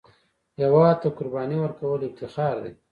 [0.61, 2.71] هېواد ته قرباني ورکول افتخار دی